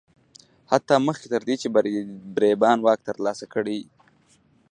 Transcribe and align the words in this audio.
حتی 0.71 0.95
مخکې 1.07 1.27
تر 1.33 1.41
دې 1.47 1.55
چې 1.61 1.67
بربریان 1.75 2.79
واک 2.81 2.99
ترلاسه 3.09 3.45
کړي 3.53 3.79